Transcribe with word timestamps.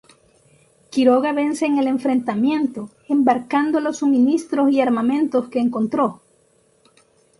Quiroga 0.89 1.31
vence 1.31 1.67
en 1.67 1.77
el 1.77 1.85
enfrentamiento, 1.85 2.89
embarcando 3.07 3.79
los 3.79 3.97
suministros 3.97 4.71
y 4.71 4.81
armamentos 4.81 5.47
que 5.49 5.59
encontró. 5.59 6.23